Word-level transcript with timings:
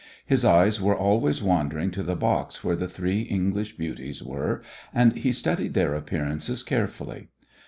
His 0.25 0.43
eyes 0.43 0.81
were 0.81 0.97
always 0.97 1.43
wandering 1.43 1.91
to 1.91 2.01
the 2.01 2.15
box 2.15 2.63
where 2.63 2.75
the 2.75 2.87
three 2.87 3.21
English 3.21 3.77
beauties 3.77 4.23
were, 4.23 4.63
and 4.91 5.13
he 5.15 5.31
studied 5.31 5.75
their 5.75 5.93
appearances 5.93 6.63
carefully. 6.63 7.27